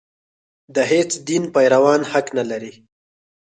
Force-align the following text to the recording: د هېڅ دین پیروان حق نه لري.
د 0.75 0.77
هېڅ 0.91 1.09
دین 1.27 1.43
پیروان 1.55 2.01
حق 2.11 2.27
نه 2.37 2.43
لري. 2.49 2.73